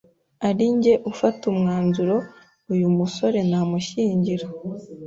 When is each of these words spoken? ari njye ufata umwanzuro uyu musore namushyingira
ari 0.47 0.65
njye 0.75 0.93
ufata 1.11 1.43
umwanzuro 1.51 2.15
uyu 2.73 2.87
musore 2.97 3.39
namushyingira 3.49 4.45